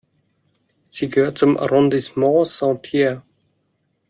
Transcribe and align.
Sie 0.89 1.09
gehört 1.09 1.37
zum 1.37 1.57
Arrondissement 1.57 2.47
Saint-Pierre. 2.47 3.21